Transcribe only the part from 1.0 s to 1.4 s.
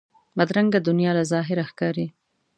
له